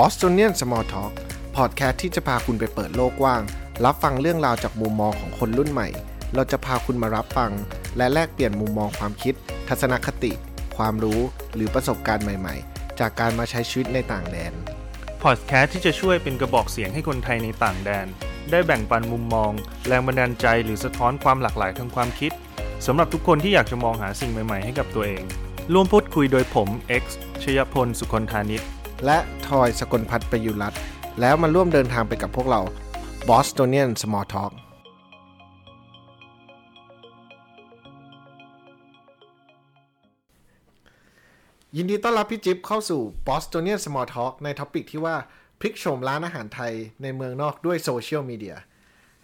[0.00, 1.12] Bostonian Small Talk
[1.56, 3.42] พอดแคสต์ที่จะพาคุณไปเปิดโลกกว้าง
[3.84, 5.88] รับฟังเรื่องราวจากมุมมองของคนรุ่นใหม่
[6.34, 7.52] เราจะพาคุณมารับฟัง
[7.96, 9.34] และแลกเปลี่ยนมุมมองความคิด
[9.68, 10.32] ทัศนคติ
[10.76, 11.20] ความรู้
[11.54, 14.52] หรือประสบการณ์ใหม่ๆ จากการมาใช้ชีวิตในต่างแดน
[15.22, 18.06] พอดแคสต์ที่จะช่วยเป็นกระบอกเสียงให้คนไทยในต่างแดน
[18.50, 19.52] ได้แบ่งปันมุมมอง
[19.88, 22.32] แรงบันดาลใจหรือสะท้อนความหลากหลายทางความคิด
[22.86, 25.24] สำหรับทุกคนที่อยากจะมองหาสิ่งใหม่ๆ ให้กับตัวเอง
[25.72, 26.68] ร่วมพูดคุยโดยผม
[27.02, 27.04] X
[27.42, 28.62] ชยพล สุคนธานิช
[29.04, 29.18] และ
[29.48, 30.74] ทอยสกลพัฒน์ประยุรัต
[31.20, 32.60] แล้วมาร่วมเดินทางไปกับพวกเรา
[33.28, 34.52] Bostonian Small Talk
[41.76, 45.16] ยินดีต้อนรับพี่จิ๊บเข้าสู่ Bostonian Small Talk ใน topic ที่ว่า
[45.60, 46.72] พลิกโฉมร้านอาหารไทย
[47.02, 48.56] ในเมืองนอกด้วยโซเชียลมีเดีย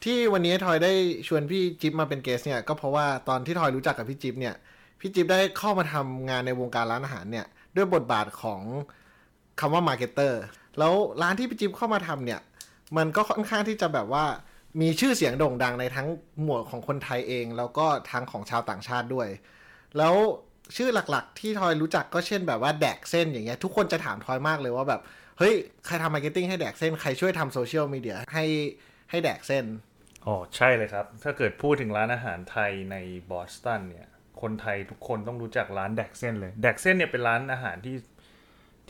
[0.05, 0.93] ที่วันนี้ทอยได้
[1.27, 4.55] ชวนพี่จิ๊บมาเป็น guest เนี่ยก็เพราะว่าตอนที่ทอยรู้จักกับพี่จิ๊บเนี่ย
[5.01, 8.63] พี่จิ๊บได้เข้ามาทำงานในวงการร้านอาหารเนี่ยด้วยบทบาทของ
[9.61, 10.41] คำว่า marketer
[10.79, 12.41] แล้วร้านที่พี่จิ๊บเข้ามาทำเนี่ย
[12.97, 14.25] มันก็ค่อนข้างที่จะแบบว่า
[14.81, 16.09] มีชื่อเสียงโด่งดังในทั้ง
[16.43, 19.29] หมวดของคนไทยเอง แล้วก็ทั้งของชาวต่างชาติด้วย
[19.99, 20.15] แล้ว
[20.77, 25.01] ชื่อหลักๆ ที่ทอยรู้จักก็เช่นแบบว่าแดกเส้นอย่างเงี้ยทุกคนจะถามทอยมากเลยว่าแบบ
[25.39, 25.55] เฮ้ย
[25.87, 28.47] ใครทำ marketing ให้แดกเส้น ใครช่วยทำโซเชียลมีเดียให้
[29.11, 29.65] ให้แดกเส้น
[30.27, 32.97] อ๋อใช่เลยครับ ถ้าเกิดพูดถึงร้านอาหารไทยใน
[33.31, 34.09] บอสตันเนี่ย
[34.43, 37.97] คนไทยทุกคนต้องรู้จักร้านแดกเส้นเลย แดกเส้นเนี่ยเป็นร้านอาหารที่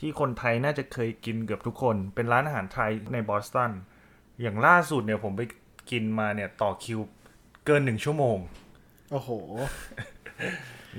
[0.05, 3.71] ที่คนไทยน่าจะเคยกินเกือบทุกคน เป็นร้านอาหารไทยในบอสตัน
[4.41, 5.41] อย่างล่าสุดเนี่ยผมไป
[5.91, 6.99] กินมาเนี่ยต่อคิว
[7.65, 8.37] เกินหนึ่งชั่วโมง
[9.11, 9.29] โอ้โห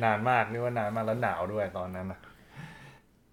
[0.04, 2.20] นานมากนี่ว่านานมากแล้วหนาวด้วยตอนนั้นนะ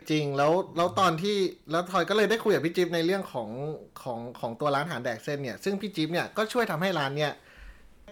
[0.09, 1.37] จริงแล้วแล้วตอนที่
[1.71, 3.49] แล้วทอยก็เลยได้คุยกับพี่จิ๊บในเรื่องของ
[4.03, 7.33] ของของตัวร้านอาหารแดกเส้นเนี่ย ซึ่งพี่จิ๊บเนี่ยก็ช่วยทำให้ร้านเนี่ย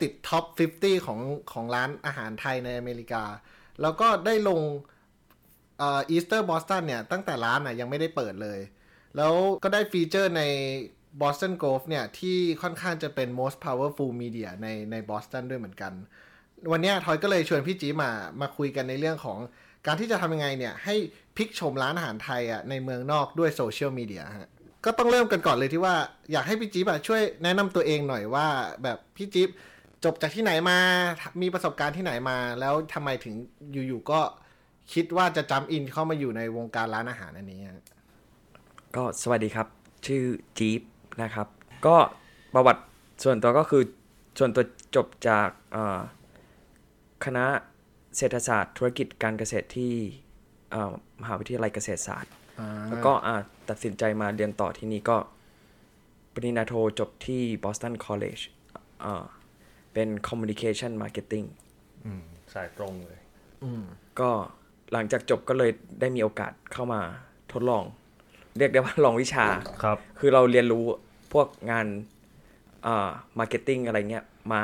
[0.02, 0.44] ติด top
[0.76, 1.20] 50 ของ
[1.52, 3.23] ของร้านอาหารไทยในอเมริกา
[3.82, 8.60] แล้วก็ได้ลงเอ่อ Eater Boston เนี่ยตั้งแต่ร้านอะยังไม่ได้เปิดเลย
[9.18, 10.44] แล้วก็ได้ feature ใน
[11.22, 15.94] Boston Globe เนี่ย ที่ค่อนข้างจะเป็น most powerful media ในในบอสตันด้วยเหมือนกัน
[16.72, 19.39] วันเนี้ยทอยก็เลยชวนพี่จิ๊บมามาคุยกันในเรื่องของ
[19.86, 20.95] การที่จะทำยังไงเนี่ย ให้
[21.38, 24.50] พลิกชมร้านอาหารไทยอะในเมืองนอกด้วยโซเชียลมีเดียฮะ
[24.86, 25.95] ก็ต้องเริ่มกันก่อนเลยที่ว่า
[26.32, 28.48] อยากให้พี่จิ๊บอะช่วยแนะนำตัวเองหน่อยว่า
[28.84, 29.50] แบบพี่จิ๊บ
[30.04, 30.78] จบจากที่ไหนมา
[31.42, 33.36] มีประสบการณ์ที่ไหนมา แล้วทำไมถึง
[33.88, 34.20] อยู่ๆก็
[34.94, 37.83] คิดว่าจะจำอินเข้ามาอยู่ในวงการร้านอาหารอันนี้ฮะ
[38.95, 39.67] ก็สวัสดีครับ
[40.05, 40.23] ชื่อ
[40.58, 40.82] จี๊บ
[41.22, 41.48] นะครับ
[41.88, 41.95] ก็
[42.54, 42.82] ประวัติ
[43.23, 43.83] ส่วนตัวก็คือ
[44.39, 44.64] ส่วนตัว
[44.95, 46.00] จบจากเอ่อ
[47.26, 47.45] คณะ
[48.17, 49.94] เศรษฐศาสตร์ธุรกิจการเกษตรที่
[50.72, 52.32] เอ่อมหาวิทยาลัยเกษตรศาสตร์
[52.89, 53.36] แล้วก็อะ
[53.70, 55.17] ตัดสินใจมาเรียนต่อที่นี่ก็
[56.33, 58.44] ปริญญาโทจบที่ Boston College
[59.02, 59.26] เอ่อ
[59.94, 61.48] เป็น Communication Marketing
[62.06, 62.23] อืม
[62.54, 63.21] สายตรงเลย
[64.20, 64.32] ก็
[64.94, 67.02] หลังจากจบก็เลยได้มีโอกาสเข้ามา
[67.52, 67.83] ทดลอง
[68.58, 69.45] เรียกได้ว่าลองวิชา
[69.83, 70.86] ครับ คือเราเรียนรู้
[71.33, 71.86] พวกงาน
[72.86, 74.64] อ่า marketing อะไรเงี้ยมา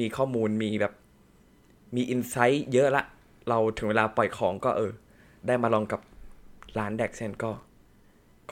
[0.00, 0.92] มีข้อมูลมีแบบ
[1.96, 3.04] มี insight เยอะละ
[3.48, 4.92] เราถึงเวลาปล่อยของก็เออ
[5.46, 6.00] ได้มาลองกับ
[6.78, 7.50] ร้านแดกเส้นก็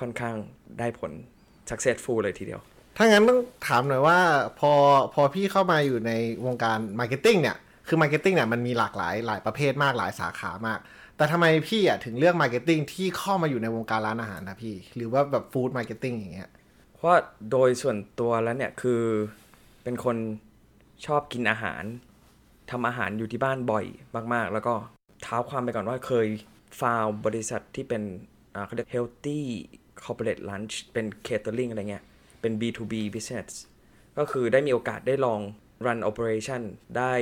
[0.01, 0.37] ค่อนข้าง
[0.79, 1.13] ได้ผล
[1.71, 2.61] successful เลยทีเดียว
[2.97, 4.19] ถ้างั้นต้องถามหน่อยว่า
[4.59, 4.73] พอ
[5.15, 6.13] พอพี่เข้ามาอยู่ใน
[6.47, 7.57] วงการ marketing เนี่ย
[7.87, 10.79] คือ marketing เนี่ยมันมีหลากหลายหลายประเภทมากหลายสาขามาก
[11.17, 16.51] แต่ทำไมพี่อะถึงเลือก marketing ที่เข้ามาอยู่ในวงการร้านอาหารนะพี่ หรือว่าแบบ food marketing อย่างเงี้ย
[16.95, 17.15] เพราะ
[17.51, 19.03] โดยส่วนตัวแล้วเนี่ยคือ
[19.83, 20.17] เป็นคน
[21.07, 21.83] ชอบกินอาหาร
[22.71, 23.87] ทำอาหารอยู่ที่บ้านบ่อย
[24.35, 24.75] มาก ๆ แล้วก็
[25.23, 26.27] เท้าความไปก่อนว่าเคย
[26.81, 28.03] ฟาวบริษัทที่เป็น
[28.55, 29.41] อ่าเขาเรียก healthy
[30.05, 32.05] corporate lunch เป็น catering อะไรเงี้ย
[32.41, 33.51] เป็น B2B business
[34.19, 35.41] ก็คือได้มีโอกาสได้ลอง
[35.87, 36.63] run operation
[36.99, 37.13] ได้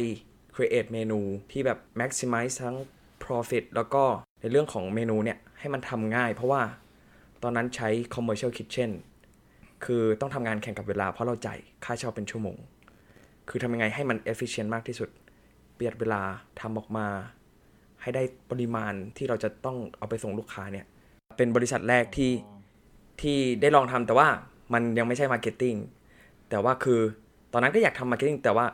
[0.61, 1.21] create เมนู
[1.53, 2.77] ที่แบบ maximize ทั้ง
[3.25, 4.03] profit แล้วก็
[4.41, 6.63] ในเรื่องของเมนูเนี่ย ให้มันทำง่าย เพราะว่า
[7.43, 8.91] ตอนนั้นใช้ commercial kitchen
[9.85, 12.57] คือต้องทำงานแข่งกับเวลาเพราะเราจ่ายค่าเช่าเป็นชั่วโมง
[13.49, 15.09] คือทำยังไงให้มัน efficient มากที่สุด
[15.77, 16.23] ประหยัดเวลา
[16.61, 17.07] ทำออกมา
[18.03, 20.87] ให้ได้ปริมาณที่เราจะต้องเอาไปส่งลูกค้าเนี่ย
[21.37, 22.33] เป็นบริษัทแรกที่
[23.21, 24.29] ที่ได้ลองทำแต่ว่า
[24.73, 25.75] มันยังไม่ใช่ marketing
[26.51, 27.01] แต่ว่าคือ
[27.53, 28.67] ตอนนั้นก็อยากทำ marketing แต่ว่า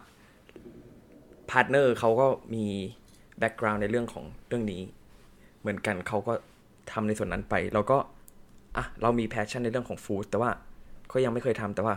[1.50, 2.64] partner เขาก็มี
[3.38, 4.82] background ในเรื่องของเรื่องนี้
[5.60, 6.32] เหมือนกันเขาก็
[6.92, 7.98] ทำในส่วนนั้นไป เราก็
[8.76, 10.50] อะเรามี passion ในเรื่องของ food แต่ว่า
[11.12, 11.94] ก็ยังไม่เคยทำแต่ว่า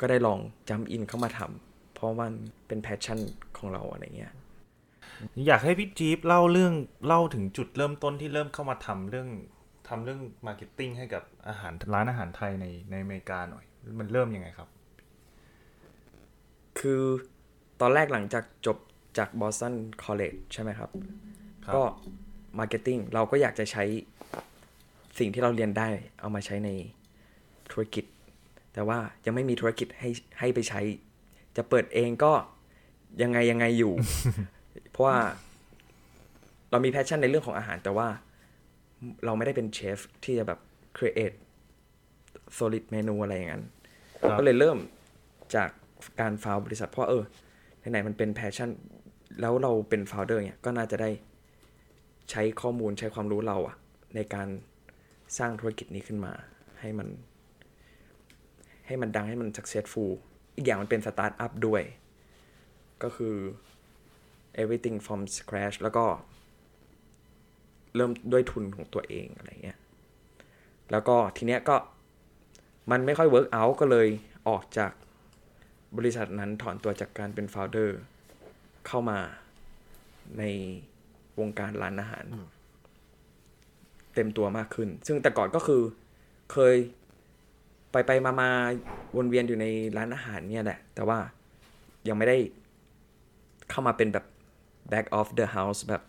[0.00, 0.38] ก็ได้ลอง
[0.70, 2.32] jump in เข้ามาทำเพราะมัน
[2.66, 3.18] เป็น passion
[3.58, 4.32] ของเราอะไรเงี้ย
[5.46, 6.74] อยากให้พี่จิ๊บเล่าเรื่อง
[7.06, 9.28] เล่าถึงจุดเริ่มต้นที่เริ่มเข้ามาทำเรื่อง
[9.88, 13.64] ทำเรื่อง marketing ให้กับอาหารร้านอาหารไทยในในอเมริกาหน่อย
[14.00, 14.68] มันเริ่มยังไงครับ
[16.78, 17.02] คือ
[17.80, 18.78] ตอนแรกหลังจากจบ
[19.18, 19.74] จาก Boston
[20.04, 20.90] College ใช่ไหมครับ
[21.64, 21.82] ครับ ก็
[22.58, 23.84] Marketing เราก็อยากจะใช้
[25.18, 25.88] สิ่งที่เราเรียนได้
[26.20, 26.70] เอามาใช้ใน
[27.70, 28.04] ธุรกิจ
[28.74, 30.80] แต่ว่ายังไม่มีธุรกิจให้ให้ไปใช้
[31.56, 32.32] จะเปิดเองก็
[33.22, 33.92] ยังไงยังไงอยู่
[34.90, 35.18] เพราะว่า
[36.70, 38.08] เรามีแพชชั่นในเรื่องของอาหาร แต่ว่า
[39.24, 40.58] เราไม่ได้เป็นเชฟที่จะแบบ
[40.96, 41.36] create
[42.56, 43.64] solid เมนูอะไรอย่างนั้น
[44.20, 44.78] ครับก็เลยเริ่ม
[45.54, 45.68] จาก
[46.20, 47.24] การฟาวบริษัทเพราะเออ
[47.90, 48.70] ไหนๆมันเป็น passion
[49.40, 51.10] แล้วเราเป็น founder เนี่ยก็น่าจะได้
[52.30, 53.76] ใช้ข้อมูลใช้ความรู้เราอะ
[54.14, 54.48] ในการ
[55.38, 56.32] สร้างธุรกิจนี้ขึ้นมา
[56.80, 57.08] ให้มัน
[58.86, 60.10] ให้มันดังให้มัน successful
[60.56, 61.82] อีกอย่างมันเป็นสตาร์ทอัพด้วย
[63.02, 63.36] ก็คือ
[64.62, 66.04] everything from scratch แล้วก็
[67.94, 69.78] เริ่มด้วยทุนของตัวเองอะไรเงี้ย
[70.90, 71.76] แล้วก็ทีเนี้ยก็
[72.90, 74.08] มันไม่ค่อย work out ก็เลย
[74.48, 74.92] ออกจาก
[75.96, 77.90] บริษัทนั้นถอนตัวจากการเป็น founder
[78.86, 79.18] เข้ามา
[80.38, 80.42] ใน
[81.40, 82.24] วงการร้านอาหาร
[84.14, 85.82] เต็มตัวมากขึ้น ซึ่งแต่ก่อนก็คือ
[86.52, 86.76] เคย
[87.92, 88.50] ไปไปมามา
[89.16, 91.18] วนเวียนอยู่ในร้านอาหารเนี่ยแหละ แต่ว่า
[92.08, 92.38] ยังไม่ได้
[93.70, 94.26] เข้ามาเป็นแบบ
[94.92, 96.02] back of the house แบบ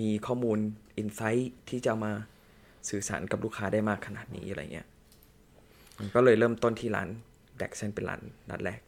[0.00, 0.58] มีข้อมูล
[1.00, 2.12] insight ที่จะเอามา
[2.88, 4.88] สื่อสารกับลูกค้าได้มากขนาดนี้อะไรเงี้ย
[6.14, 7.08] ก็เลยเริ่มต้นที่ร้าน
[7.60, 8.20] แดกเส้นเป็นร้าน
[8.50, 8.80] นัดแรก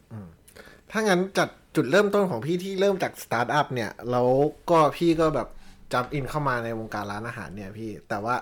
[0.91, 4.27] ถ้างั้นจากจุดเริ่มต้นของพี่ที่เริ่มจากสตาร์ทอัพเนี่ย แล้ว
[4.69, 5.47] ก็พี่ก็แบบ
[5.93, 8.35] jump in เข้ามาในวงการร้านอาหารเนี่ยพี่ แต่ว่า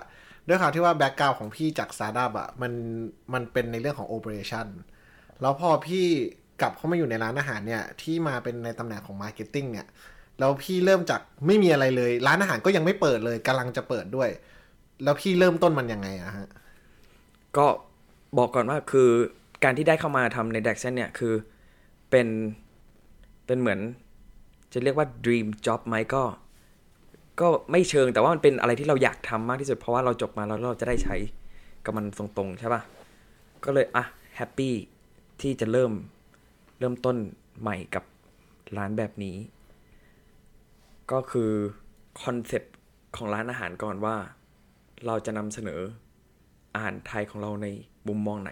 [0.48, 2.72] ด้วยความที่ว่า background ของพี่จากสตาร์ทอัพอะมัน
[3.32, 4.66] มันเป็นในเรื่องของ operation
[5.40, 6.04] แล้วพอพี่
[6.60, 9.86] กลับเข้ามาอยู่ในร้านอาหารเนี่ย ที่มาเป็นในตำแหน่งของ marketing เนี่ย
[10.38, 14.30] แล้วพี่เริ่มจากไม่มีอะไรเลย ร้านอาหารก็ยังไม่เปิดเลยกำลังจะเปิดด้วย
[15.04, 16.48] แล้วพี่เริ่มต้นมันยังไงอะฮะ
[17.56, 17.66] ก็
[18.38, 19.10] บอกก่อนว่าคือ
[19.64, 21.34] การที่ได้เข้ามาทำในแดกเซนเนี่ย คือ
[22.10, 22.28] เป็น
[23.46, 23.80] เป็นเหมือน
[24.72, 26.22] จะเรียกว่า dream job ไหมก็
[27.40, 31.16] ก็ไม่เชิงแต่ว่ามันเป็นอะไรที่เราอยากทำมากที่สุด เพราะว่าเราจบมาแล้วเราจะได้ใช้
[31.84, 32.82] กับมันตรงๆ ใช่ปะ่ะ
[33.64, 34.04] ก็เลยอะ
[34.36, 34.74] แฮปปี้
[35.40, 35.92] ที่จะเริ่ม
[36.78, 37.16] เริ่มต้น
[37.60, 38.04] ใหม่กับ
[38.76, 39.36] ร้านแบบนี้
[41.12, 41.50] ก็คือ
[42.22, 42.74] คอนเซปต์
[43.16, 44.16] ของร้านอาหารก่อนว่า
[45.06, 45.80] เราจะนำเสนอ
[46.74, 47.66] อาหารไทยของเราใน
[48.08, 48.50] มุมมองไหน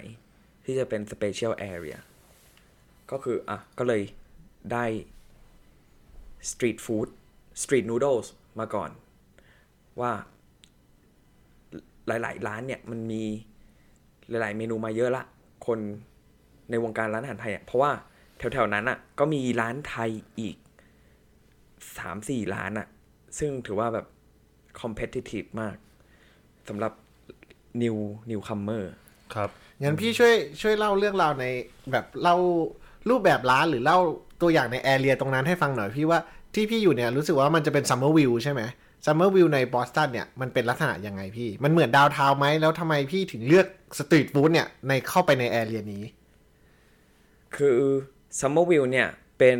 [0.71, 1.99] ที่จะเป็น special area
[3.11, 4.03] ก็คือ อะ ก็เลย
[4.73, 4.85] ได้
[6.51, 7.09] street food
[7.63, 8.27] street noodles
[8.59, 8.91] มาก่อน
[10.01, 10.13] ว่า
[12.07, 13.23] หลาย ๆ ร้านเนี่ย มันมี
[14.29, 15.25] หลาย ๆ เมนูมาเยอะละ
[15.67, 15.79] คน
[16.71, 17.93] ในวงการร้านอาหารไทยอะเพราะว่า
[18.39, 20.57] แถว ๆ นั้นอะ ก็มีร้านไทยอีก
[21.99, 22.87] สามสี่ร้านอะ
[23.39, 24.07] ซึ่งถือว่าแบบ
[24.81, 25.77] competitive มาก
[26.69, 26.93] สำหรับ
[27.83, 27.97] new
[28.31, 28.85] newcomer
[29.35, 29.51] ครับ
[29.83, 31.45] งั้นพี่ช่วยช่วยเล่าเรื่องราวใน
[31.93, 32.37] แบบเล่า
[33.09, 33.99] รูปแบบร้านหรือเล่า
[34.43, 36.19] ตัวอย่างใน area ตรงนั้นให้ฟังหน่อยพี่ว่า
[36.55, 38.63] ที่พี่อยู่เนี่ยรู้สึกว่ามันจะเป็น Somerville ใช่ไหม
[39.07, 43.67] Somerville ในบอสตันเนี่ยมันเป็นลักษณะยังไงพี่ มันเหมือน downtown ไหมแล้วทำไมพี่ถึงเลือก
[43.99, 46.03] สตรีทฟู้ดเนี่ยในเข้าไปใน area นี้
[47.57, 47.79] คือ
[48.39, 49.59] Somerville เนี่ยเป็น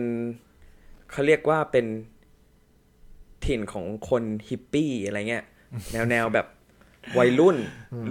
[1.11, 1.87] เขาเรียกว่าเป็น
[3.45, 5.45] ถิ่นของคนฮิปปี้อะไรเงี้ย
[5.93, 6.47] แนวแนวแบบ
[7.19, 7.57] วัยรุ่น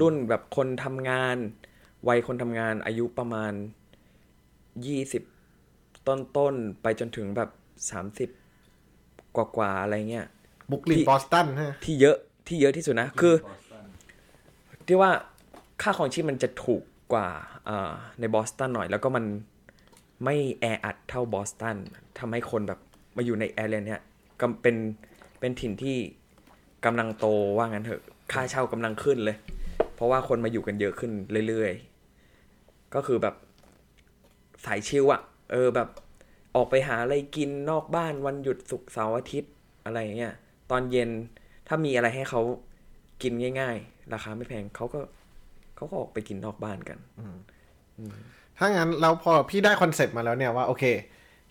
[0.01, 1.37] รุ่นแบบคนทำงาน
[2.07, 3.53] วัยคนทำงานอายุประมาณ
[4.85, 5.23] ยี่สิบ
[6.07, 7.49] ต้นๆไปจนถึงแบบ
[7.89, 8.29] สามสิบ
[9.35, 10.27] กว่าๆอะไรเงี้ย
[10.71, 12.17] บุกลินที่บอสตันฮะที่เยอะ
[12.47, 13.35] ที่เยอะที่สุดนะ คือ
[14.87, 15.11] ที่ว่า
[15.81, 17.27] ค่าของชีพมันจะถูกกว่า
[17.69, 19.25] อ่าในบอสตันหน่อย แล้วก็มัน
[20.25, 21.77] ไม่แออัดเท่าบอสตัน
[22.19, 22.79] ทำให้คนแบบ
[23.17, 24.01] มาอยู่ในแอเรียเนี้ย
[24.39, 24.75] ก็เป็น
[25.39, 25.97] เป็นถิ่นที่
[26.85, 27.25] กำลังโต
[27.57, 28.01] ว่างั้นเถอะ
[28.31, 29.37] ค่าเช่ากำลังขึ้นเลย
[29.95, 31.11] เพราะว่าคนมาอยู่กันเยอะขึ้น
[31.47, 31.88] เรื่อยๆ
[32.95, 33.35] ก็คือแบบ
[34.65, 35.89] สายชิลอะเออแบบ
[36.55, 39.51] ออกไปหาอะไรกินนอกบ้านวันหยุดศุกร์เสาร์อาทิตย์
[39.85, 40.33] อะไรอย่างเงี้ย
[40.71, 41.09] ตอนเย็น
[41.67, 42.41] ถ้ามีอะไรให้เขา
[43.21, 44.99] กินง่าย ๆ ราคาไม่แพงเขาก็
[45.75, 46.97] เขาก็ออกไปกินนอกบ้านกัน
[48.57, 50.83] ถ้างั้นเราพอพี่ได้ concept มาแล้วเนี่ยว่าโอเค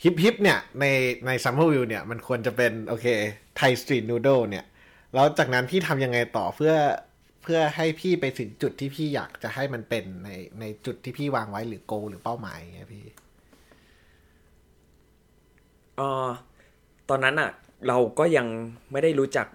[0.02, 0.85] ฮิปฮิปเนี่ยใน
[1.26, 3.07] ใน Somerville เนี่ยมันควรจะเป็นโอเค
[3.57, 4.64] Thai street noodle เนี่ย
[5.14, 6.75] แล้วจากนั้นพี่ทำยังไงต่อเพื่อ
[7.07, 13.05] เพื่อให้พี่ไปถึงจุดที่พี่อยากจะให้มันเป็นในในจุดที่พี่วางไว้หรือโก หรือเป้าหมายอย่างพี่
[15.97, 16.28] เออ
[17.09, 17.50] ตอนนั้นอะ
[17.88, 18.47] เราก็ยัง
[18.93, 19.47] ไม่ได้รู้จัก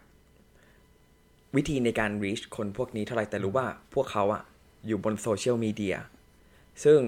[1.56, 4.44] วิธีในการ reach คนพวกนี้เท่าไหร่แต่รู้ว่าพวกเขาอะ
[4.88, 5.96] อยู่บนโซเชียลมีเดีย
[6.84, 7.00] ซึ่ง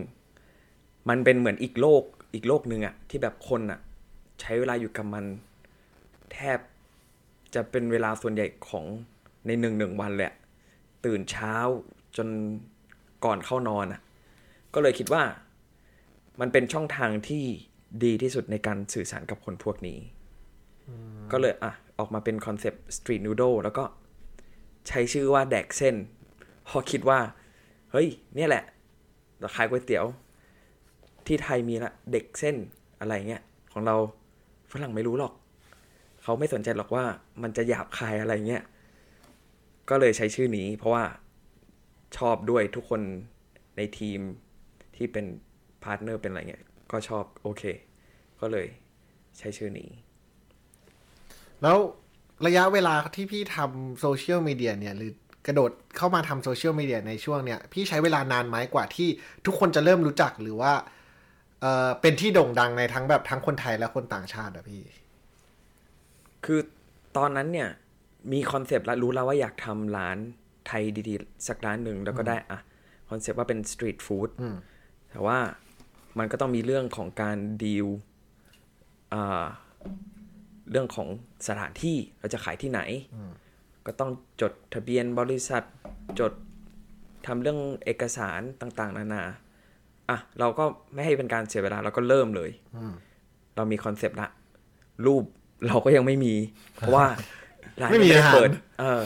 [1.09, 3.79] มันเป็นเหมือนอีกโลกอีกโลกหนึ่งอะที่แบบคนอะ
[4.41, 5.25] ใช้เวลาอยู่กับมัน
[6.33, 6.59] แทบ
[7.55, 8.85] จะเป็นเวลาส่วนใหญ่ของ
[9.45, 10.35] ในหนึ่งหนึ่งวันเลยอะ
[11.05, 11.55] ตื่นเช้า
[12.17, 12.27] จน
[13.25, 14.01] ก่อนเข้านอนอะ
[14.73, 15.23] ก็เลยคิดว่า
[16.39, 17.43] มันเป็นช่องทางที่
[18.03, 19.99] ดีที่สุดในการสื่อสารกับคนพวกนี้
[21.31, 23.83] ก็เลยอะออกมาเป็น concept street noodle แล้วก็
[24.87, 25.95] ใช้ชื่อว่าแดกเส้น
[26.69, 27.19] พอคิดว่า
[27.91, 28.63] เฮ้ย เนี่ยแหละ
[29.39, 30.05] เราขายก๋วยเตี๋ยว
[31.27, 32.55] ที่ไทยมีละเด็กเส้น
[32.99, 33.95] อะไรเงี้ย ของเรา
[34.71, 35.33] ฝรั่งไม่รู้หรอก
[36.23, 37.05] เขาไม่สนใจหรอกว่า
[37.41, 38.63] มันจะหยาบคายอะไรเงี้ย
[39.89, 41.03] ก็เลยใช้ชื่อนี้เพราะว่า
[42.17, 43.01] ชอบด้วยทุกคน
[43.77, 44.19] ในทีม
[44.95, 45.25] ที่เป็น
[45.83, 47.63] partner เป็นอะไรเงี้ย ก็ชอบโอเค
[48.41, 48.67] ก็เลย
[49.37, 49.89] ใช้ชื่อนี้
[51.61, 51.77] แล้ว
[52.45, 55.11] ระยะเวลาที่พี่ทำโซเชียลมีเดียเนี่ย หรือ
[55.47, 59.09] กระโดดเข้ามาทำโซเชียลมีเดียในช่วงเนี้ยพี่ใช้เวลานานไหมกว่าที่
[59.45, 60.73] ทุกคนจะเริ่มรู้จักหรือว่า
[61.61, 64.81] เออเป็นที่โด่งดังในทั้งแบบทั้งคนไทยและคนต่างชาติอะพี่
[66.45, 66.59] คือ
[67.17, 67.69] ตอนนั้นเนี่ย
[68.31, 70.17] มี concept แล้วรู้แล้วว่าอยากทำร้าน
[70.67, 72.59] ไทยดีๆ สักร้านหนึ่งแล้วก็ได้อะ
[73.09, 74.55] concept ว่าเป็นสตรีทฟู้ดอืม
[75.09, 75.37] แต่ว่า
[76.19, 77.87] มันก็ต้องมีเรื่องของการดีล
[79.13, 79.45] อ่า
[80.71, 81.07] เรื่องของ
[81.47, 82.81] สถานที่เราจะขายที่ไหน
[83.85, 85.63] ก็ต้องจดทะเบียนบริษัท
[86.19, 86.33] จด
[87.27, 89.23] ทำเรื่องเอกสารต่าง ๆ นานา
[90.09, 90.63] อะเราก็
[90.93, 92.51] ไม่ให้เป็นการเสียเวลาเราก็เริ่มเลย
[93.55, 94.29] เรามีคอนเซปต์ละ
[95.05, 95.23] รูป
[95.67, 96.35] เราก็ยังไม่มี
[96.75, 97.05] เพราะว่า
[97.81, 99.01] ร้านไม่มียังด้อาหารเปิดเออ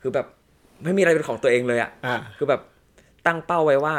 [0.00, 0.26] คือแบบ
[0.84, 2.60] ไม่มีอะไรเป็นของตัวเองเลยอะอ่าคือแบบ
[3.26, 3.96] ตั้งเป้าไว้ว่า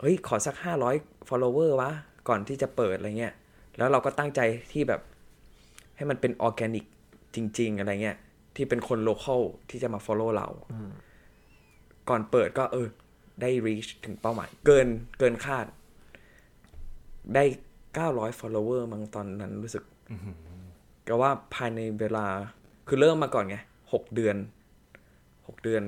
[0.00, 0.94] เฮ้ย ขอสักห้าร้อย
[1.28, 1.90] follower วะ
[2.28, 3.34] ก่อนที่จะเปิดอะไรเงี้ย
[3.76, 4.40] แล้วเราก็ตั้งใจ
[4.72, 5.00] ที่แบบ
[5.96, 6.84] ให้มันเป็นออร์แกนิก
[7.34, 8.16] จริง ๆ อะไรเงี้ย
[8.56, 10.48] ที่เป็นคนโลเคอลที่จะมา follow เรา
[12.08, 12.88] ก่อนเปิดก็เออ
[13.40, 14.86] ได้ reach ถึงเป้าหมาย เกิน
[15.18, 15.66] เกินคาด
[17.34, 17.44] ได้
[17.94, 19.82] เก้าร้อย follower มั้งตอนนั้นรู้สึก
[21.08, 22.26] ก็ว่าภายในเวลา
[22.88, 23.56] คือเริ่มมาก่อนไง
[23.92, 24.36] หกเดือน
[25.46, 25.82] หกเดือน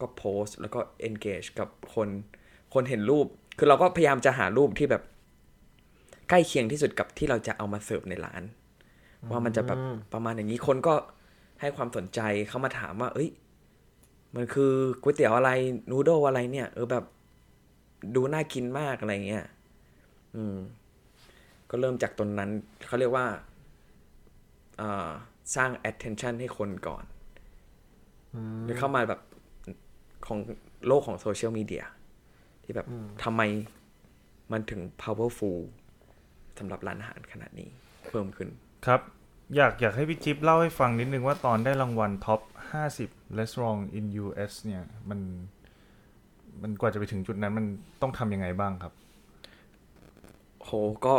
[0.00, 2.08] ก็โพสต์แล้วก็ engage กับคน
[2.74, 3.26] คนเห็นรูป
[3.58, 5.02] คือเราก็พยายามจะหารูปที่แบบ
[6.28, 8.42] ใกล้เคียงที่สุดกับที่เราจะเอามาเสิร์ฟในร้าน
[9.30, 9.78] ว่ามันจะแบบ
[10.12, 10.94] ประมาณอย่างนี้คนก็
[11.60, 13.30] ให้ความสนใจเขามาถามว่า เอ้ย
[14.34, 14.72] มันคือ
[15.02, 15.50] ก๋วยเตี๋ยวอะไร
[15.90, 17.04] นูโดอะไรเนี่ย เออแบบ
[18.14, 19.44] ดูน่ากินมากอะไรเงี้ย
[20.34, 20.56] อืม
[21.70, 22.50] ก็เริ่มจากตรงนั้น
[22.86, 23.57] เขาเรียกว่าอ่า
[25.54, 27.04] สร้าง attention ให้คนก่อน
[28.64, 29.20] หรือเข้ามาแบบ
[30.26, 30.38] ของ
[30.86, 31.84] โลกของโซเชียลมีเดีย
[32.64, 32.86] ที่แบบ
[33.24, 33.42] ทำไม
[34.52, 35.58] มันถึง powerful
[36.58, 37.68] สำหรับร้านอาหารขนาดนี้
[38.08, 38.48] เพิ่มขึ้น
[38.86, 39.00] ครับ
[39.56, 42.40] อยากอยากให้พี่จิ๊บเล่าให้ฟังนิดนึงว่าตอนได้รางวัลท็อป
[42.88, 45.20] 50 restaurant in US เนี่ย มัน
[46.62, 47.66] มันกว่าจะไปถึงจุดนั้นมัน
[48.02, 48.92] ต้องทำยังไงบ้างครับ
[50.64, 50.70] โห
[51.06, 51.14] ก็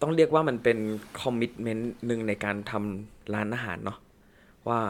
[0.00, 0.78] ต้องเรียกว่ามันเป็น
[1.20, 3.98] คอมมิ t เมนต์หนึ่งในการทำร้านอาหารเนาะ
[4.68, 4.80] ว่า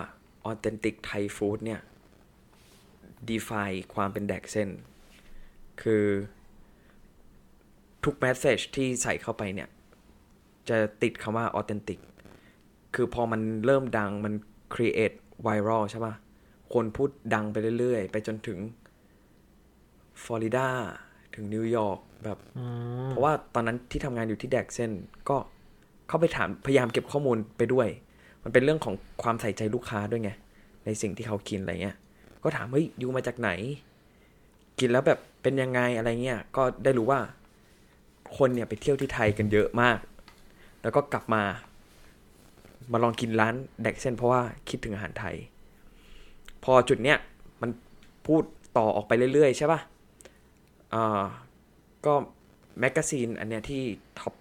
[0.45, 1.81] ออเ n นติกไทยฟู้ดเนี่ย
[3.29, 4.69] define ความเป็นแดกเส้น
[5.83, 6.05] คือ
[8.05, 9.69] ทุกแมสเซจที่ใส่เข้าไปเนี่ย
[10.69, 12.01] จะติดคำว่าออเ n นติก
[12.95, 14.35] คือพอมันเริ่มดังมัน
[14.75, 16.15] create viral ใช่ปะ
[16.75, 18.59] คนพูดดังไปเรื่อยๆ ไปจนถึง
[20.23, 20.69] ฟลอริดา
[21.35, 22.39] ถึงนิวยอร์ก แบบ
[23.09, 24.91] เพราะว่าตอนนั้นที่ทำงานอยู่ที่แดกเส้น
[25.29, 25.37] ก็
[26.09, 27.89] เข้าไปถามพยายามเก็บข้อมูลไปด้วย
[28.45, 30.31] มันเป็นเรื่องของความใส่ใจลูกค้าด้วยไง
[30.85, 31.97] ในสิ่งที่เขากินอะไรเงี้ย
[32.43, 33.51] ก็ถามเฮ้ยยูมาจากไหน
[34.79, 37.21] กินแล้วแบบเป็นยังไงอะไรเงี้ย ก็ได้รู้ว่า
[38.37, 39.99] คนเนี่ยไปเที่ยวที่ไทยกันเยอะมาก
[40.83, 41.43] แล้วก็กลับมา
[42.93, 45.37] มาลองกินร้านแดกเส้นเพราะว่าคิดถึงอาหารไทย
[46.65, 47.19] พอจุดเนี้ย
[47.61, 47.71] มัน
[48.27, 48.43] พูด
[48.77, 49.81] ต่อออกไปเรื่อยๆใช่ปะ
[50.95, 51.23] อ่า
[52.07, 52.15] ก็
[52.81, 53.83] magazine อันเนี้ยที่
[54.21, 54.35] Top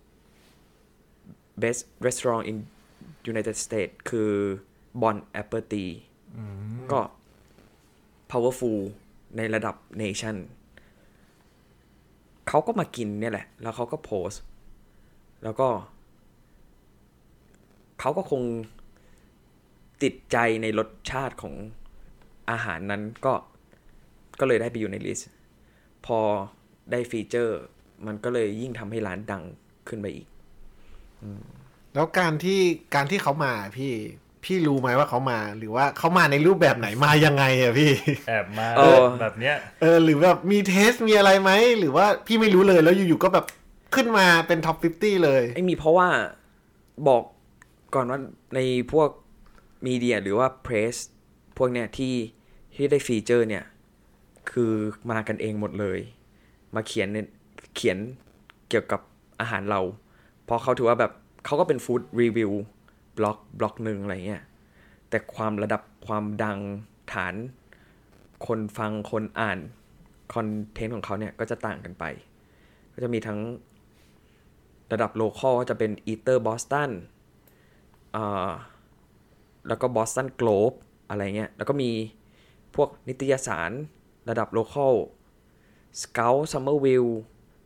[0.00, 2.56] 50 Best Restaurant in
[3.32, 4.30] United States คือ
[5.02, 5.90] Bon Appetit
[6.92, 7.00] ก็
[8.30, 8.78] powerful
[9.36, 10.36] ในระดับ nation
[12.48, 14.42] เขาก็มากินเนี่ยแหละ แล้วเขาก็โพสต์
[15.44, 15.68] แล้วก็
[18.00, 18.42] เขาก็คง
[20.02, 21.54] ติดใจในรสชาติของ
[22.50, 23.34] อาหารนั้นก็
[24.40, 25.30] ก็เลยได้ไปอยู่ใน list
[26.06, 26.18] พอ
[26.90, 27.60] ได้ feature
[28.06, 29.42] มันก็เลยยิ่งทำให้ร้านดัง
[29.88, 30.26] ขึ้นไปอีก
[31.94, 32.60] แล้วการที่
[32.94, 33.92] การที่เขามาพี่
[34.44, 37.92] พี่รู้ไหมว่าเขามา หรือว่าเขามาในรูปแบบไหนมายังไงอะพี่
[38.28, 43.46] แอบมาเออแบบเนี้ยเออหรือแบบมี test มีอะไรไหมหรือว่าพี่ไม่รู้เลยแล้วอยู่ๆก็แบบ
[43.94, 46.08] ขึ้นมาเป็น top 50 เลยไม่มีเพราะว่า
[47.08, 47.22] บอก
[47.94, 48.18] ก่อนว่า
[48.54, 48.60] ใน
[48.92, 49.08] พวก
[49.86, 50.94] มีเดียหรือว่าเพรส
[51.56, 52.14] พวกเนี้ยที่
[52.74, 53.64] ที่ได้ฟีเจอร์เนี่ย
[54.50, 54.72] คือ
[55.10, 56.00] มากันเองหมดเลย
[56.74, 57.08] มาเขียน
[57.74, 57.98] เขียน
[58.68, 59.00] เกี่ยวกับ
[59.40, 59.80] อาหารเรา
[60.44, 61.12] เพราะเขาถือว่าแบบ
[61.44, 62.52] เขาก็เป็นฟู้ดรีวิว
[63.18, 64.42] บล็อกบล็อกหนึ่งอะไรเงี้ย
[65.08, 66.58] แต่ความระดับความดัง
[67.12, 67.34] ฐาน
[68.46, 69.58] คนฟังคนอ่าน
[70.34, 72.04] คอนเทนต์ของเขาเนี่ยก็จะต่างกันไป
[72.94, 73.40] ก็จะมีทั้ง
[74.92, 76.90] ระดับ local ก็จะเป็น Eater Boston
[78.16, 78.50] อ่า
[79.68, 80.72] แล้วก็ Boston Globe
[81.08, 81.90] อะไรเงี้ย แล้วก็มี
[82.74, 83.70] พวกนิตยสาร
[84.28, 84.92] ระดับ local
[86.02, 87.06] scale Somerville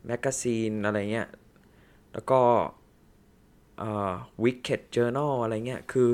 [0.07, 1.29] Magazine อะไรเงี้ย
[2.13, 2.41] แล้วก็
[4.43, 6.09] Wicked Journal อะไรเงี้ย คือ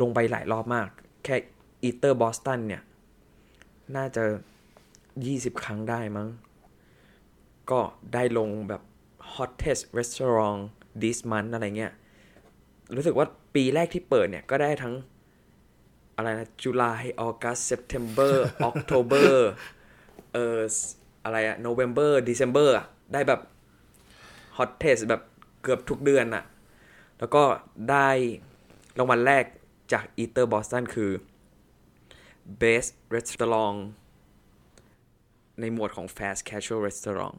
[0.00, 0.88] ลงไปหลายรอบมาก
[1.24, 1.36] แค่
[1.82, 2.82] Eater Boston เนี่ย
[3.96, 4.22] น่าจะ
[5.12, 6.28] 20 ครั้งได้มั้ง
[7.70, 7.80] ก็
[8.14, 8.82] ได้ลงแบบ
[9.34, 10.60] hottest restaurant
[11.02, 11.92] this month อะไรเงี้ย
[12.94, 14.94] รู้สึกว่าปีแรกที่เปิดเนี่ย ก็ได้ทั้ง
[16.16, 18.32] อะไรนะ July August September
[18.70, 19.30] October
[20.32, 20.60] เออ
[21.26, 23.40] อะไรอะ November December อะได้แบบ
[24.56, 25.22] hottest แบบ
[25.62, 26.44] เกือบทุกเดือนอะ
[27.18, 27.42] แล้วก็
[27.90, 28.08] ได้
[28.98, 29.44] รางวัลแรก
[29.92, 31.10] จาก Eater Boston คือ
[32.60, 33.78] Best Restaurant
[35.60, 37.36] ในหมวดของ Fast Casual Restaurant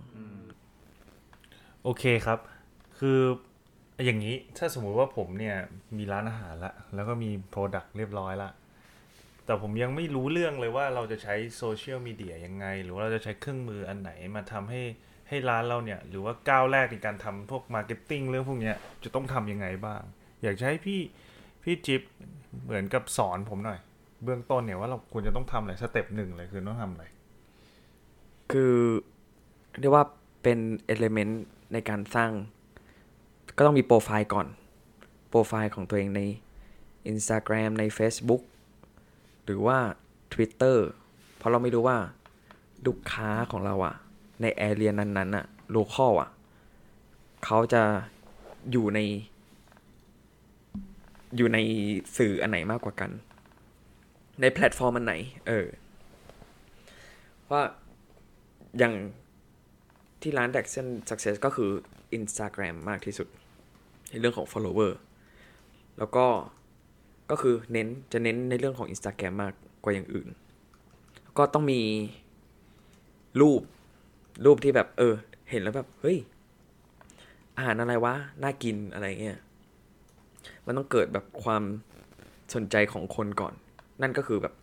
[1.84, 2.40] โอเคครับ
[3.00, 3.20] คือ
[4.06, 5.58] อย่างนี้ถ้าสมมุติว่าผมเนี่ย
[5.98, 8.50] มีร้านอาหารละ แล้วก็มี product เรียบร้อยละ
[9.48, 14.82] แต่ผมยังไม่รู้เรื่องเลยว่าเราจะใช้โซเชียลมีเดียยังไง หรือว่าเราจะใช้เครื่องมืออันไหนมาทำให้
[15.30, 20.02] ให้ร้านเราเนี่ย หรือว่าก้าวแรกในการทำพวก marketing เรื่องพวกเนี้ยจะต้องทำยังไงบ้าง
[20.42, 21.00] อยากให้พี่
[21.64, 22.02] พี่จิ๊บ
[22.64, 23.80] เหมือนกับสอนผมหน่อย
[24.24, 27.06] เบื้องต้นเนี่ยว่าเราควรจะต้องทำอะไร step หนึ่งเลยคือต้องทำอะไร
[28.52, 28.76] คือ
[29.80, 30.06] เรียกว่า
[30.44, 32.32] เป็น element ในการสร้าง
[33.58, 34.48] ก็ต้องมีโปรไฟล์ก่อน
[35.30, 36.22] โปรไฟล์ของตัวเองใน
[37.12, 38.42] Instagram ใน Facebook
[39.48, 39.80] หรือว่า
[40.34, 40.78] Twitter
[41.38, 41.98] เพราะเราไม่รู้ว่า
[42.86, 43.96] ลูกค้าของเราอะ
[44.42, 46.30] ใน area นั้นๆอะ local อะ
[47.46, 47.84] เขาจะ
[48.72, 49.00] อยู่ใน
[51.38, 51.58] อยู่ใน
[52.18, 53.12] สื่ออันไหนมากกว่ากัน
[54.42, 55.14] ในแพลตฟอร์มอันไหน
[55.48, 55.66] เออ
[57.52, 57.62] ว่า
[58.78, 58.94] อย่าง
[60.22, 61.72] ที่ร้าน d a x o n Success ก็คือ
[62.18, 63.28] Instagram มากที่สุด
[64.10, 64.92] ในเรื่องของ follower
[66.00, 66.26] แล้วก็
[67.30, 69.54] ก็คือเน้นจะเน้นในเรื่องของ Instagram มาก
[69.84, 70.28] กว่าอย่างอื่น
[71.38, 71.82] ก็ต้องมี
[73.42, 73.62] รูป
[74.46, 75.14] รูปที่แบบ เออ
[75.50, 76.18] เห็นแล้วแบบ เฮ้ย
[77.58, 78.14] อาหารอะไรวะ
[78.44, 79.40] น่ากินอะไรเงี้ย
[80.66, 81.64] มันต้องเกิดแบบความ
[82.56, 83.54] สนใจของคนก่อน
[84.02, 84.54] นั่นก็คือแบบ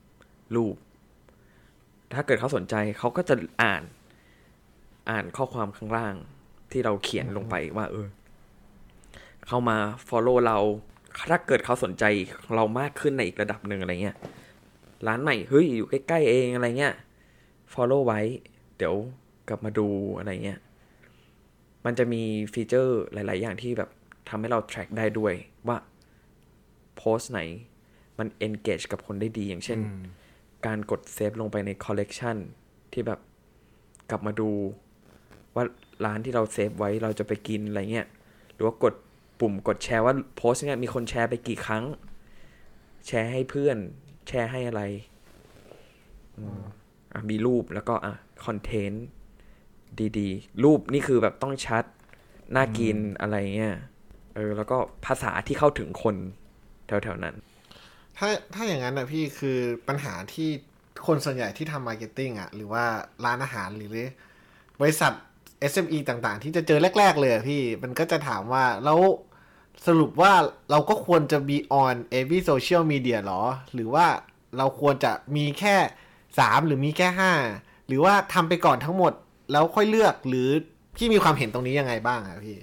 [0.57, 0.77] รูป
[2.15, 3.83] ถ้าเกิดเขาสนใจเขาก็จะอ่าน
[5.11, 6.15] อ่านข้อความข้างล่าง
[6.71, 8.07] ที่เราเขียนลงไปว่า เออ
[9.47, 9.77] เข้ามา
[10.09, 10.59] follow เรา
[11.31, 12.05] ถ้าเกิดเขาสนใจ
[12.55, 14.17] เรามากขึ้นในอีกระดับหนึ่งอะไรเงี้ย
[15.07, 16.95] ร้านใหม่เฮ้ยอยู่ใกล้ๆเองอะไรเงี้ย
[17.73, 18.21] follow ไว้
[18.77, 18.95] เดี๋ยว
[19.49, 20.59] กลับมาดูอะไรเงี้ย
[21.85, 23.91] มันจะมี feature หลาย ๆ อย่างที่แบบ
[24.29, 25.35] ทำให้เรา track ได้ด้วย
[25.69, 25.77] ว่า
[26.97, 27.41] โพสต์ไหน
[28.19, 29.81] มัน engage กับคนได้ดีอย่างเช่น
[30.67, 32.37] การกด save ลงไปใน collection
[32.93, 33.21] ที่แบบ
[34.11, 34.51] กลับมาดู
[35.55, 35.65] ว่า
[36.05, 38.07] ร้านที่เรา save ไว้เราจะไปกินอะไรเงี้ย
[38.55, 38.95] หรือว่ากด
[39.41, 41.85] ปุ่มกดแชร์ว่าโพสต์เนี่ยมีคนแชร์ไปกี่ครั้ง
[43.07, 43.77] แชร์ให้เพื่อน
[44.29, 44.83] แชร์ให้อะไร
[46.39, 46.63] อืม
[47.13, 49.07] อะมีรูปแล้วก็อะ content
[50.19, 51.85] ดีๆ รูปนี่คือแบบต้องชัด
[52.55, 53.75] น่ากินอะไรเงี้ย
[54.35, 56.17] เออ แล้วก็ภาษาที่เข้าถึงคน
[56.87, 57.35] แถวๆนั้น
[58.19, 60.49] ถ้าถ้าอย่างนั้นนะพี่คือปัญหาที่
[61.07, 62.85] คนส่วนใหญ่ที่ทำ marketing อะ หรือว่า
[63.25, 63.91] ร้านอาหารหรือ
[64.81, 65.13] บริษัท
[65.73, 69.01] SME ต่างๆ ที่จะเจอแรก ๆ เลยอะพี่ มันก็จะถามว่าแล้ว
[69.87, 70.33] สรุปว่า
[70.71, 73.43] เราก็ควรจะ be on every social media หรอ
[73.75, 74.07] หรือว่า
[74.59, 75.77] เราควรจะมีแค่
[76.39, 77.33] สามหรือมีแค่ห้า
[77.87, 79.13] หรือว่าทำไปก่อนทั้งหมด
[79.53, 80.49] แล้วค่อยเลือกหรือ
[80.97, 82.57] พี่มีความเห็นตรงนี้ยังไงบ้างอะพี่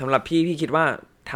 [0.00, 0.84] สำหรับพี่พี่คิดว่า
[1.30, 1.32] ท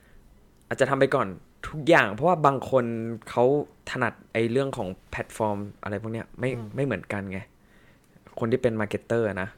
[0.00, 1.28] ำอาจจะทำไปก่อน
[1.68, 2.84] ทุกอย่างเพราะว่าบางคน
[3.30, 3.44] เขา
[3.90, 7.40] ถนัดไอเรื่องของแพลตฟอร์มอะไรพวกเนี้ยไม่ไม่เหมือนกันไง
[8.38, 9.48] คนที่เป็น marketer นะ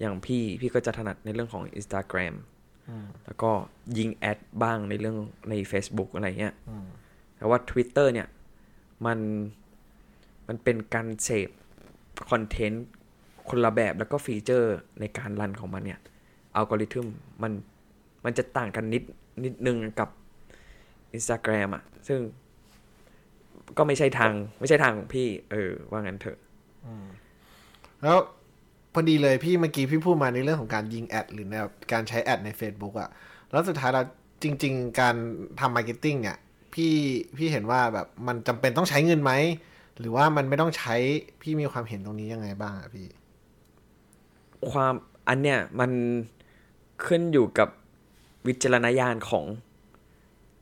[0.00, 2.34] อย่างพี่พี่ก็จะถนัดในเรื่องของ Instagram
[3.24, 3.50] แล้วก็
[3.98, 5.16] ยิงแอดบ้างในเรื่อง
[5.50, 6.54] ใน Facebook อะไรเงี้ย
[7.36, 8.28] แต่ว่า Twitter เนี่ย
[9.06, 9.18] มัน
[10.48, 11.50] มันเป็นการเสพ
[12.30, 12.86] คอนเทนต์
[13.48, 16.00] คนละแบบแล้วก็ฟีเจอร์ในการรันของมันเนี่ย
[16.54, 17.06] อัลกอริทึม
[17.42, 17.52] มัน
[18.24, 19.02] มันจะต่างกันนิด
[19.44, 20.08] นิดนึงกับ
[21.16, 22.20] Instagram อะซึ่ง
[23.76, 26.38] ก็ไม่ใช่ทางไม่ใช่ทางของพี่ เออ ว่างั้นเถอะ
[28.02, 28.18] แล้ว
[28.92, 33.10] พอดีเลยพี่เมื่อกี้พี่พูดมาในเรื่องของการยิง ad หรือแบบการใช้ ad ใน Facebook อะ
[33.52, 34.02] แล้วสุดท้ายเรา
[34.42, 35.14] จริง ๆ การ
[35.60, 36.38] ทำ marketing เนี่ย
[36.74, 36.92] พี่
[37.36, 39.32] พี่เห็นว่าแบบมันจำเป็นต้องใช้เงินไหม
[39.98, 40.94] หรือว่ามันไม่ต้องใช้
[41.42, 43.06] พี่มีความเห็นตรงนี้ยังไงบ้างอะพี่
[44.70, 44.94] ความ
[45.28, 45.90] อันเนี้ยมัน
[47.06, 47.68] ขึ้นอยู่กับ
[48.46, 49.44] วิจารณญาณของ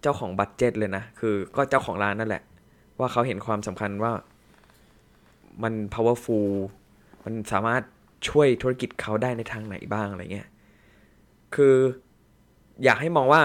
[0.03, 2.43] เจ้าของ budget เลยนะ คือก็เจ้าของร้านนั่นแหละ
[2.99, 4.13] ว่าเขาเห็นความสำคัญว่า
[5.63, 6.51] มัน powerful
[7.25, 7.83] มันสามารถ
[8.29, 10.49] ช่วยธุรกิจเขาได้ในทางไหนบ้างอะไรเงี้ย
[11.55, 11.75] คือ
[12.85, 13.43] อยากให้มองว่า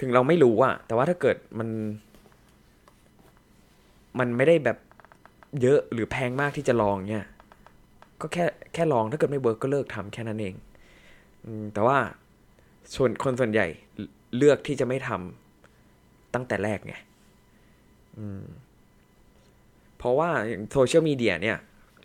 [0.00, 1.68] ถึงเราไม่รู้อะแต่ว่าถ้าเกิดมัน
[4.18, 4.78] มันไม่ได้แบบ
[5.62, 7.26] เยอะหรือแพงมากที่จะลองเนี่ย
[8.20, 10.54] ก็แค่แค่ลองถ้าเกิดไม่เวิร์กก็เลิกทำแค่นั้นเอง
[11.74, 11.98] แต่ว่า
[12.94, 13.66] ส่วนคนส่วนใหญ่
[14.36, 16.94] เลือกที่จะไม่ทำตั้งแต่แรกไง
[18.18, 18.42] อืม
[19.98, 20.30] เพราะว่า
[20.72, 21.58] โซเชียลมีเดียเนี่ย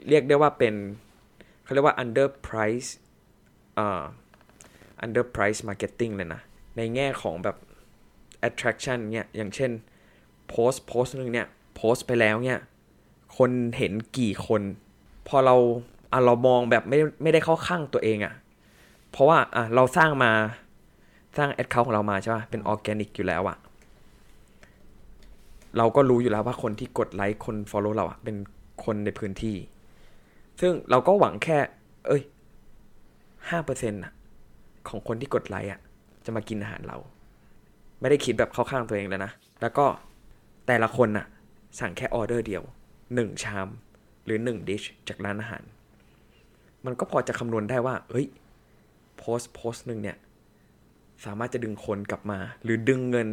[0.09, 0.73] เรียกได้ว่าเป็น
[1.63, 2.89] เขาเรียกว่า under price
[3.77, 4.03] อ่า
[5.03, 6.41] under price marketing เลยนะ
[6.77, 7.57] ในแง่ของแบบ
[8.47, 9.71] attraction เนี่ยอย่างเช่น
[10.47, 12.59] โพสโพสหนึ่งเนี่ยโพสไปแล้วเนี่ย
[13.37, 14.61] คนเห็นกี่คน
[15.27, 15.55] พอเรา
[16.11, 18.33] อะเรามองแบบไม่ไม่ได้เข้าข้างตัวเองอะ่ะ
[19.11, 20.31] เพราะว่าอะเราสร้างมา
[21.37, 23.57] สร้างแอดเคาของเรามาใช่ป่ะเป็นออร์แกนิกอยู่แล้วอะ่ะ
[25.77, 28.35] เราก็รู้อยู่แล้วว่าคนที่กดไลค์คน follow เราอะ่ะเป็น
[28.85, 29.55] คนในพื้นที่
[30.61, 31.57] ซึ่งเราก็หวังแค่
[32.07, 32.23] เอ้ย
[33.49, 34.11] ห้าเปอร์เซ็นต์ะ
[34.87, 35.79] ของคนที่กดไลค์อะ
[36.25, 36.97] จะมากินอาหารเรา
[37.99, 39.85] ไม่ได้คิดแบบเข้าข้างตัวเองแล้วนะ แล้วก็
[40.67, 41.25] แต่ละคนน่ะ
[41.79, 42.63] สั่งแค่ออเดอร์เดียว
[43.15, 43.67] หนึ่งชาม
[44.25, 45.63] หรือหนึ่งดิชจากร้านอาหาร
[46.85, 48.27] มันก็พอจะคำนวณได้ว่า เฮ้ย
[49.17, 50.17] โพสต์โพสต์หนึ่งเนี่ย
[51.25, 53.27] สามารถจะดึงคนกลับมา หรือดึงเงิน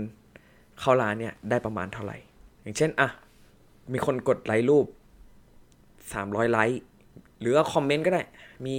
[0.81, 2.17] เข้าร้านเนี่ยได้ประมาณเท่าไหร่
[2.63, 3.09] อย่างเช่น อะ
[3.93, 4.87] มีคนกดไลค์รูป
[6.13, 6.81] สามร้อยไลค์
[7.41, 8.23] หรือเอาคอมเมนต์ก็ได้
[8.67, 8.77] มี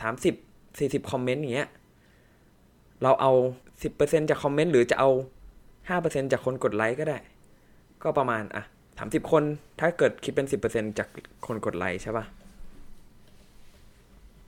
[0.00, 0.34] สามสิบ
[0.78, 1.68] สี่สิบคอมเมนต์อย่างเงี้ย
[3.02, 3.32] เราเอา
[3.82, 5.10] สิบเปอร์เซ็นจากคอมเมนต์หรือจะเอา
[5.88, 7.18] ห้าเปอร์เซ็นจากคนกดไลค์ก็ได้
[8.02, 8.64] ก็ประมาณอะ
[8.98, 9.42] สามสิบคน
[9.80, 11.08] ถ้าเกิดคิดเป็นสิบเปอร์เซ็นจาก
[11.46, 12.24] คนกดไลค์ใช่ปะ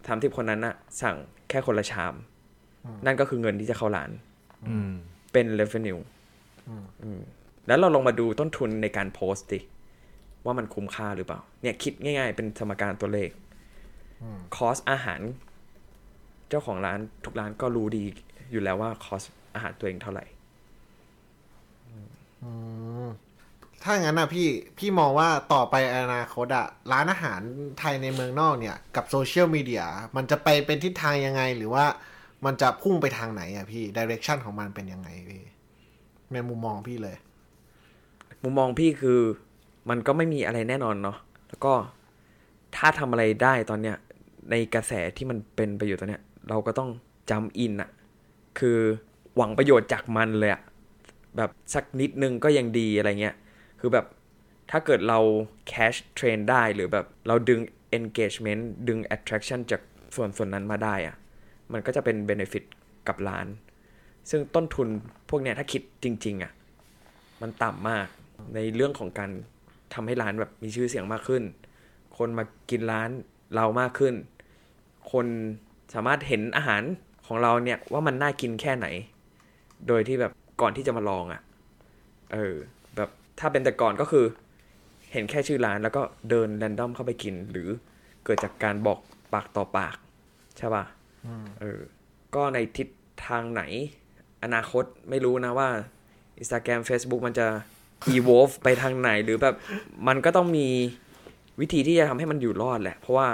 [0.07, 1.16] สามสิบคนนั้นน่ะสั่ง
[1.49, 2.14] แค่คนละชาม
[3.07, 4.11] นั่นก็คือเงินที่จะเข้าร้าน
[4.69, 4.92] อืม
[5.33, 6.01] เป็น revenue
[7.03, 7.21] อืม
[7.66, 9.61] แล้วเราลองมาดูต้นทุนในการโพสต์ดิ
[10.45, 13.31] ว่ามันคุ้มค่าหรือเปล่า เนี่ยคิดง่ายๆ เป็นสมการตัวเลข
[14.57, 15.20] คอสอาหาร
[16.48, 18.05] เจ้าของร้านทุกร้านก็รู้ดี
[18.50, 19.22] อยู่แล้วว่าคอส
[19.55, 20.24] อาหารตัวเองเท่าไหร่
[23.83, 24.48] ถ้างั้นนะพี่
[24.79, 27.40] พี่มองว่าต่อไปอนาคตอะร้านอาหาร
[27.79, 29.85] ไทยในเมืองนอกเนี่ย กับโซเชียลมีเดีย
[30.16, 31.85] มันจะไปเป็นทิศทางยังไง หรือว่า
[32.44, 35.42] มันจะพุ่งไปทางไหนอะพี่ดิเรกชันของมันเป็นยังไงพี่
[36.33, 37.16] ในมุมมองพี่เลย
[38.42, 39.20] มุมมองพี่คือ
[39.90, 41.16] มันก็ไม่มีอะไรแน่นอนเนาะ
[41.48, 41.72] แล้วก็
[42.76, 43.96] ถ้าทำอะไรได้ตอนเนี้ย
[44.51, 46.91] ในกระแสที่มันเป็นไปอยู่ตอนเนี้ย เราก็ต้อง
[47.31, 47.91] จำอินอะ
[48.59, 48.79] คือ
[49.37, 50.63] หวังประโยชน์จากมันเลยอะ
[51.37, 53.37] แบบสักนิดนึงก็ยังดีอะไรเงี้ย
[53.81, 54.07] คือแบบ
[54.71, 55.19] ถ้าเกิดเรา
[55.73, 57.61] cash train ได้หรือแบบเราดึง
[57.99, 59.81] engagement ดึง attraction จาก
[60.17, 61.17] ส่วนส่วนนั้นมาได้อะ
[61.73, 62.65] มันก็จะเป็น benefit
[63.09, 63.47] กับร้าน
[64.31, 64.89] ซึ่งต้นทุน
[65.31, 66.53] พวกเนี้ยถ้าคิดจริง ๆอะ
[67.43, 68.07] มันต่ำมาก
[68.55, 69.31] ในเรื่องของการ
[69.95, 71.43] ทำให้ร้านแบบมีชื่อเสียงมากขึ้น
[72.17, 73.11] คนมากินร้าน
[73.55, 74.15] เรามากขึ้น
[75.12, 75.27] คน
[75.95, 76.83] สามารถเห็นอาหาร
[77.27, 78.87] ของเราเนี่ยว่ามันน่ากินแค่ไหน
[79.88, 81.42] โดยที่แบบก่อนที่จะมาลองอะ่ะ
[82.33, 82.55] เออ
[82.97, 84.25] แบบถ้าเป็นแต่ก่อนก็คือ
[85.12, 87.69] เห็นแค่ชื่อร้านแล้วก็เดินแรนดอมเข้าไปกิน หรือ
[88.25, 88.99] เกิดจากการบอก
[89.33, 89.97] ปากต่อปาก
[90.57, 90.85] ใช่ป่ะ
[91.61, 91.81] เออ
[92.35, 92.88] ก็ในทิศ
[93.27, 93.62] ทางไหน
[94.45, 95.69] อนาคตไม่รู้นะว่า
[96.40, 97.47] Instagram Facebook มันจะ
[98.14, 99.55] evolve ไปทางไหนหรือแบบ
[100.09, 100.66] มันก็ต้องมี
[101.61, 103.29] วิธีที่จะทำให้มันอยู่รอดแหละ เพราะว่า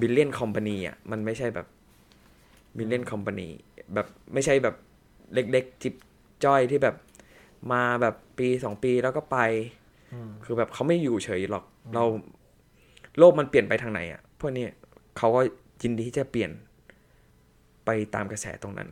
[0.00, 1.66] billion company อะมันไม่ใช่แบบ
[2.78, 3.48] billion company
[3.94, 4.76] แบบไม่ใช่แบบ
[5.34, 5.94] เล็กๆจิบ
[6.44, 6.96] จ้อยที่แบบ
[7.72, 9.38] มาแบบปีสองปีแล้วก็ไป
[10.44, 12.04] คือแบบเขาไม่อยู่เฉยหรอก เรา
[13.18, 14.66] โลกมันเปลี่ยนไปทางไหนอะพวกนี้
[15.18, 15.40] เขาก็
[15.82, 16.50] ยินดีที่จะเปลี่ยน
[17.84, 18.88] ไปตามกระแสตรงนั้น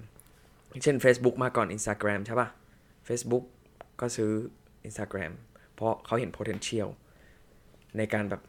[0.82, 2.48] เช่น Facebook มาก่อน Instagram ใช่ปะ
[3.08, 3.44] Facebook
[4.00, 4.30] ก็ซื้อ
[4.88, 5.32] Instagram
[5.74, 6.88] เพราะเขาเห็น potential
[7.96, 8.42] ในการแบบ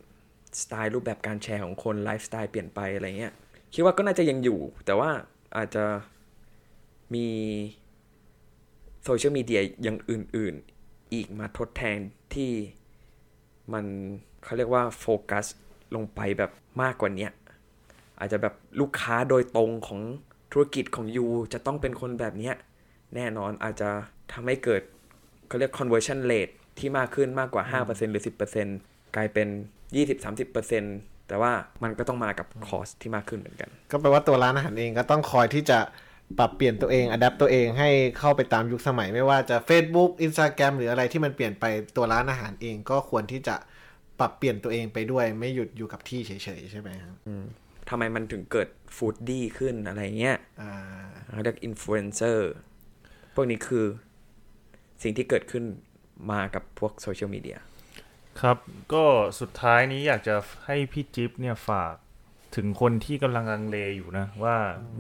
[0.62, 3.34] สไตล์รูปแบบการแชร์ของคนไลฟ์สไตล์เปลี่ยนไปอะไรเงี้ย
[3.74, 5.10] คิดว่าก็น่าจะยังอยู่ แต่ว่า
[5.58, 5.86] อาจจะ
[7.14, 7.28] มี
[9.04, 12.00] โซเชียลมีเดียอย่างอื่น ๆ อีกมาทดแทน
[12.34, 12.52] ที่
[13.74, 13.86] มัน
[14.44, 15.46] เขาเรียกว่าโฟกัส
[15.96, 17.30] ลงไปแบบมากกว่านี้
[18.20, 20.02] อาจจะแบบลูกค้าโดยตรงของ
[20.52, 22.52] ธุรกิจของ you จะต้องเป็นคนแบบนี้
[23.16, 23.90] แน่นอนอาจจะ
[24.32, 24.82] ทำให้เกิด
[25.48, 28.24] เขาเรียก conversion rate ที่มากขึ้นมากกว่า 5%หรือ
[28.68, 29.48] 10%กลายเป็น
[29.96, 31.52] 20-30%แต่ว่า
[31.84, 35.80] มันก็ต้องมากับ cost ที่มากขึ้นเหมือนกัน ก็แปลว่าตัวร้านอาหารเองก็ต้องคอยที่จะ
[36.40, 43.56] ปรับเปลี่ยนตัวเอง adapt ตัวเองให้เข้าไปตามยุคสมัยไม่ว่าจะ Facebook Instagram หรืออะไรที่มันเปลี่ยนไปตัวร้านอาหารเองก็ควรที่จะ
[44.20, 47.16] ปรับเปลี่ยนตัวเองไปด้วยไม่หยุดอยู่กับที่เฉยๆใช่ไหมครับ
[47.90, 50.72] ทำไมมันถึงเกิด foodie ขึ้นอะไรเงี้ยอ่า
[51.32, 52.52] เขาเรียกอินฟลูเอนเซอร์
[53.36, 53.86] พวกนี้คือ
[55.04, 55.64] สิ่งที่เกิดขึ้น
[56.32, 57.58] มากับพวกโซเชียลมีเดีย
[58.42, 58.58] ครับ
[58.94, 59.06] ก็
[59.40, 61.96] สุดท้ายนี้อยากจะให้พี่จิ๊บเนี่ยฝาก
[62.56, 64.56] ถึงคนที่กำลังลังเลอยู่นะ ว่า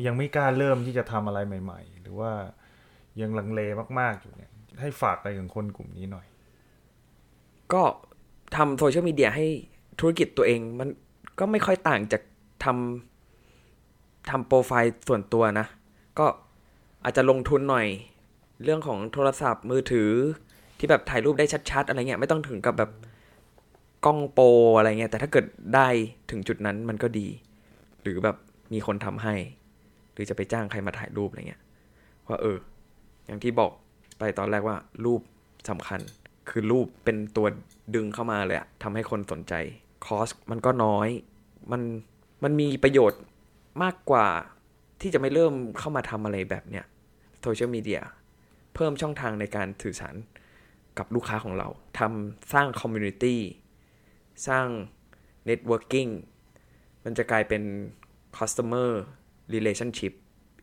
[0.05, 2.31] ยังไม่กล้าเริ่มที่จะทำอะไรใหม่ ๆ หรือว่า
[3.21, 3.61] ยังลังเล
[3.99, 6.25] มากๆอยู่เนี่ย ให้ฝากอะไรถึงคนกลุ่มนี้หน่อย
[7.73, 7.83] ก็
[8.55, 9.45] ทำโซเชียลมีเดียให้
[9.99, 10.89] ธุรกิจตัวเองมัน
[11.39, 12.21] ก็ไม่ค่อยต่างจาก
[12.63, 15.67] ทำทำโปรไฟล์ส่วนตัวนะ
[16.19, 16.25] ก็
[17.03, 17.87] อาจจะลงทุนหน่อย
[18.63, 20.09] เรื่องของโทรศัพท์มือถือ
[20.77, 22.91] ที่แบบถ่ายรูปได้ชัด ๆ อะไรเงี้ยไม่ต้องถึงกับแบบ
[24.05, 24.45] กล้องโปร
[24.77, 25.87] อะไรเงี้ยแต่ถ้าเกิดได้
[26.31, 27.27] ถึงจุดนั้นมันก็ดี
[28.01, 28.37] หรือแบบ
[28.73, 29.35] มีคนทำให้
[30.13, 31.61] หรือจะไปจ้างใครมาถ่ายรูปอะไรเงี้ย
[32.27, 32.57] ว่าเออ
[33.25, 33.71] อย่างที่บอก
[34.17, 35.21] ไปตอนแรกว่ารูป
[35.69, 35.99] สำคัญ
[36.49, 37.47] คือรูปเป็นตัว
[37.95, 39.53] ดึงเข้ามาเลยอะทำให้คนสนใจ
[40.05, 41.09] คอสมันก็น้อย
[41.71, 41.81] มัน
[42.43, 43.21] มันมีประโยชน์
[43.83, 44.27] มากกว่า
[45.01, 46.85] ที่จะไม่เริ่มเข้ามาทำอะไรแบบเนี้ย
[47.41, 48.01] โซเชียลมีเดีย
[48.75, 50.15] เพิ่มช่องทางในการสื่อสาร
[50.97, 51.67] กับลูกค้าของเรา
[51.99, 53.39] ทำสร้างคอมมูนิตี้
[54.47, 54.67] สร้าง
[55.45, 56.07] networking
[57.03, 57.63] มันจะกลายเป็น
[58.37, 58.89] customer
[59.53, 60.13] relationship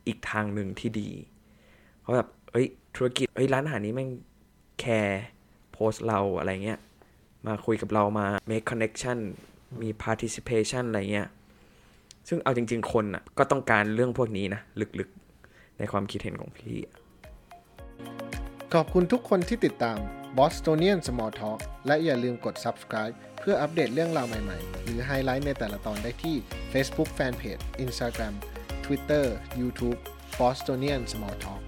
[0.07, 1.11] อีกทางหนึ่งที่ดี
[2.01, 4.11] เพราะแบบ เอ้ย ธุรกิจ เอ้ย ร้านอาหารนี้แม่ง
[4.81, 5.25] แคร์
[5.73, 6.81] โพสต์เราอะไรเงี้ย
[7.47, 9.19] มาคุยกับเรามา make connection
[9.83, 11.29] มี participation อะไรเงี้ย
[12.29, 14.61] ซึ่งเอาจริง ๆ คนอะ ก็ต้องการเรื่องพวกนี้นะ
[15.01, 16.77] ลึกๆ ในความคิดเห็นของพี่
[18.75, 19.99] ขอบคุณทุกคนที่ติดตาม
[20.39, 26.37] Bostonian Small Talk และอย่าลืมกด subscribe เพื่ออัปเดตเรื่องราวใหม่ๆ หรือไฮไลท์ในแต่ละตอนได้ที่
[26.73, 28.35] Facebook Fanpage Instagram
[28.85, 29.25] Twitter
[29.61, 29.99] YouTube
[30.39, 31.63] Bostonian Small Talk